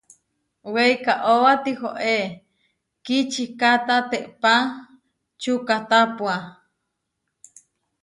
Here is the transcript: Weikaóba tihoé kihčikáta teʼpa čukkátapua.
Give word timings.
Weikaóba 0.73 1.53
tihoé 1.63 2.17
kihčikáta 3.03 3.95
teʼpa 4.11 4.53
čukkátapua. 5.41 6.35